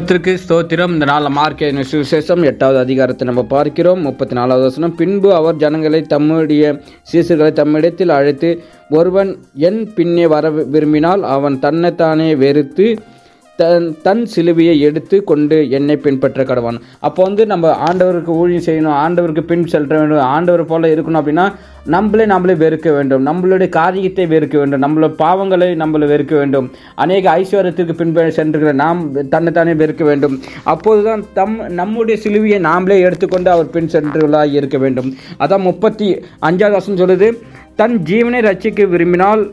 [0.00, 0.92] கத்திற்கு ஸ்தோத்திரம்.
[0.94, 2.44] இந்த நாள் மார்க்க சுவிசேஷம்?
[2.50, 4.00] எட்டாவது அதிகாரத்தை நம்ம பார்க்கிறோம்.
[4.00, 4.94] முப்பத்தி நாலாவது வசனம்.
[5.00, 6.80] பின்பு அவர் ஜனங்களை தம்முடைய
[7.12, 8.50] சீசர்களை தம்மிடத்தில் அழைத்து
[8.90, 9.30] ஒருவன்
[9.68, 12.86] என் பின்னே வர விரும்பினால் அவன் தன்னைத்தானே வெறுத்து
[13.60, 16.78] தன் தன் சிலுவையை எடுத்து கொண்டு என்னை பின்பற்ற கடவான்.
[17.06, 21.46] அப்போ வந்து நம்ம ஆண்டவருக்கு ஊழியம் செய்யணும் ஆண்டவருக்கு பின் செல்ற வேண்டும் ஆண்டவர் போல இருக்கணும் அப்படின்னா
[21.94, 23.22] நம்மளே நம்மளே வெறுக்க வேண்டும்.
[23.28, 24.82] நம்மளுடைய காரியத்தை வெறுக்க வேண்டும்.
[24.84, 26.66] நம்மளோட பாவங்களை நம்மளை வெறுக்க வேண்டும்.
[27.04, 29.00] அநேக ஐஸ்வர்யத்திற்கு பின்பு சென்றுகிற நாம்
[29.34, 30.34] தன்னைத்தானே வெறுக்க வேண்டும்.
[30.72, 35.10] அப்போதுதான் தம் நம்முடைய சிலுவையை நாமளே எடுத்துக்கொண்டு அவர் பின் சென்றுகளாக இருக்க வேண்டும்.
[35.44, 36.08] அதான் முப்பத்தி
[36.48, 37.30] அஞ்சாவது வருஷம் சொல்லுது
[37.80, 39.44] தன் ஜீவனை ரட்சிக்க விரும்பினால்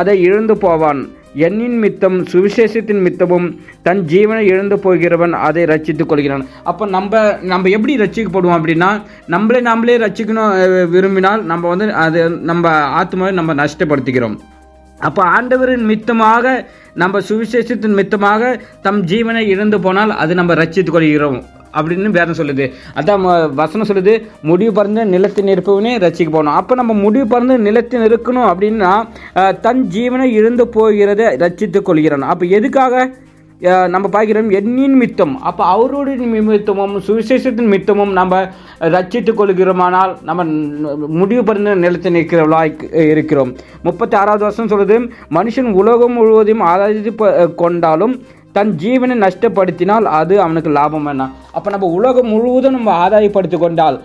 [0.00, 1.02] அதை இழந்து போவான்.
[1.46, 3.46] எண்ணின் மித்தம் சுவிசேஷத்தின் மித்தமும்
[3.82, 6.44] தன் ஜீவனை இழந்து போகிறவன் அதை ரச்சித்துக் கொள்கிறான்.
[6.70, 8.90] அப்போ நம்ம நம்ம எப்படி ரச்சிக்கப்படுவோம் அப்படின்னா
[9.34, 14.36] நம்மளே நம்மளே ரச்சிக்கணும் விரும்பினால் நம்ம வந்து அது நம்ம ஆத்மாவை நம்ம நஷ்டப்படுத்திக்கிறோம்.
[15.00, 16.46] அப்போ ஆண்டவரின் மித்தமாக
[17.02, 18.52] நம்ம சுவிசேஷத்தின் மித்தமாக
[18.82, 21.40] தம் ஜீவனை இழந்து போனால் அது நம்ம ரச்சித்துக் கொள்கிறோம்.
[21.78, 22.66] அப்படின்னு வேதம் சொல்லுது.
[22.98, 23.26] அதான்
[23.60, 24.14] வசனம் சொல்லுது
[24.50, 26.58] முடிவு பறந்து நிலத்தில் இருப்பவனே ரசிக்க போகணும்.
[26.60, 28.92] அப்போ நம்ம முடிவு பறந்து நிலத்தில் இருக்கணும் அப்படின்னா
[29.66, 33.04] தன் ஜீவனை இழந்து போகிறதை ரட்சித்துக் கொள்கிறான் அப்போ எதுக்காக?
[33.92, 35.34] நம்ம பார்க்கிறோம் எண்ணின் மித்தம்.
[35.48, 38.40] அப்போ அவருடைய நிமித்தமும் சுவிசேஷத்தின் மித்தமும் நம்ம
[38.94, 40.44] ரட்சித்துக் கொள்கிறோமானால் நம்ம
[41.20, 43.52] முடிவு பறந்து நிலத்தில் நிற்கிறவர்களாக இருக்கிறோம்.
[43.86, 44.96] முப்பத்தி ஆறாவது வருஷம் சொல்லுது
[45.38, 47.12] மனுஷன் உலகம் முழுவதையும் ஆராய்ச்சி
[47.62, 48.16] கொண்டாலும்
[48.56, 51.24] தன் ஜீவனை நஷ்டப்படுத்தினால் அது அவனுக்கு லாபம் என்ன?
[51.56, 53.96] அப்போ நம்ம உலகம் முழுவதும் நம்ம ஆதாயப்படுத்தி கொண்டால்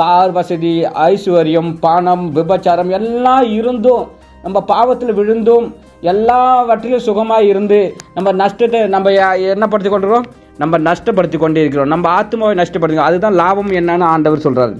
[0.00, 0.74] கார் வசதி
[1.08, 4.04] ஐஸ்வர்யம் பணம் விபச்சாரம் எல்லாம் இருந்தும்
[4.44, 5.66] நம்ம பாவத்தில் விழுந்தும்
[6.12, 7.80] எல்லாவற்றிலும் சுகமாக இருந்து
[8.16, 11.90] நம்ம நஷ்டத்தை நம்ம என்னப்படுத்தி என்ன படுத்தி நம்ம நஷ்டப்படுத்தி கொண்டே இருக்கிறோம்.
[11.94, 14.74] நம்ம ஆத்மாவை நஷ்டப்படுத்தி அதுதான் லாபம் என்னன்னு ஆண்டவர் சொல்கிறார்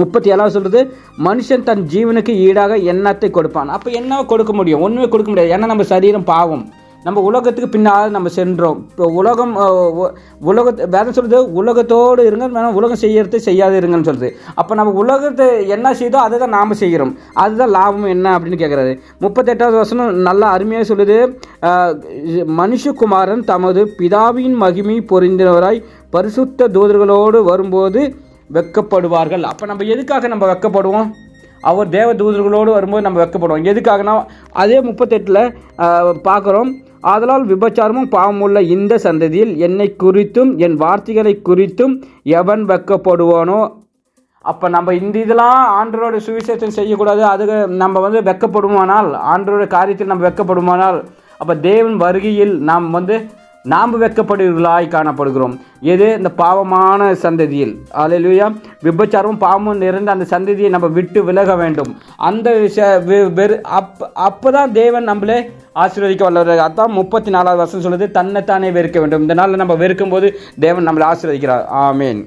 [0.00, 0.80] முப்பத்தி ஏழாவது சொல்கிறது
[1.26, 3.68] மனுஷன் தன் ஜீவனுக்கு ஈடாக எண்ணத்தை கொடுப்பான்.
[3.76, 4.82] அப்போ என்ன கொடுக்க முடியும்?
[4.86, 5.52] ஒன்றுமே கொடுக்க முடியாது.
[5.56, 6.64] ஏன்னா நம்ம சரீரம் பாவம்.
[7.06, 8.78] நம்ம உலகத்துக்கு பின்னால் நம்ம சென்றோம்.
[8.92, 9.52] இப்போ உலகம்
[10.50, 15.92] உலக வேதம் சொல்கிறது உலகத்தோடு இருங்க வேணால் உலகம் செய்யறது செய்யாது இருங்கன்னு சொல்கிறது அப்போ நம்ம உலகத்தை என்ன
[16.00, 17.12] செய்தோ அதை தான் நாம் செய்கிறோம்.
[17.42, 18.94] அதுதான் லாபம் என்ன அப்படின்னு கேட்குறாரு
[19.24, 21.18] முப்பத்தெட்டாவது வசனம் நல்லா அருமையாக சொல்லுது.
[22.60, 25.84] மனுஷகுமாரன் தமது பிதாவின் மகிமை பொறிந்தவராய்
[26.16, 28.00] பரிசுத்த தூதர்களோடு வரும்போது
[28.56, 29.44] வெக்கப்படுவார்கள்.
[29.50, 31.08] அப்போ நம்ம எதுக்காக நம்ம வெக்கப்படுவோம்?
[31.70, 33.68] அவர் தேவ தூதர்களோடு வரும்போது நம்ம வெக்கப்படுவோம்.
[33.72, 34.14] எதுக்காகனா
[34.62, 35.40] அதே முப்பத்தெட்டில்
[36.26, 36.70] பார்க்குறோம்.
[37.12, 41.94] ஆதலால் விபச்சாரமும் பாவமுள்ள இந்த சந்ததியில் என்னை குறித்தும் என் வார்த்தைகளை குறித்தும்
[42.40, 43.60] எவன் வெக்கப்படுவானோ?
[44.44, 47.22] அப்போ நம்ம இந்த இதெல்லாம் ஆண்டரோட சுவிசேஷத்தை செய்யக்கூடாது.
[47.32, 50.98] அதுக்கு நம்ம வந்து வெக்கப்படுமானால் ஆண்டரோட காரியத்தில் நம்ம வெட்கப்படுமானால்
[51.40, 53.16] அப்போ தேவன் வருகையில் நாம் வந்து
[53.64, 55.58] நாம் வெட்கப்படுவர்களாய் காணப்படுகிறோம்.
[55.80, 56.14] எது?
[56.16, 57.76] இந்த பாவமான சந்ததியில்.
[57.94, 61.98] அலையிலுயா விபச்சாரமும் பாவமும் நிறைந்த அந்த சந்ததியை நம்ம விட்டு விலக வேண்டும்.
[62.16, 67.92] அந்த விஷய வெ- வெறு அப் அப்போ தான் தேவன் நம்மளே ஆசீர்வதிக்க வல்லவர் அதான் முப்பத்தி நாலாவது வருஷம்
[67.92, 69.20] சொல்லுது தன்னைத்தானே வெறுக்க வேண்டும்.
[69.20, 71.64] இந்த நாளில் நம்ம வெறுக்கும் போது தேவன் நம்மளை ஆசீர்வதிக்கிறார்.
[71.74, 72.26] ஆமீன்.